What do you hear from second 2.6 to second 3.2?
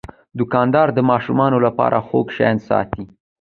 ساتي.